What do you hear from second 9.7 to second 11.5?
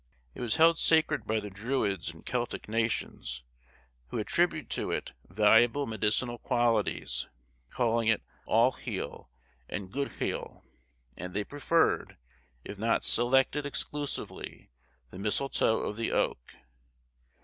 guidhel, and they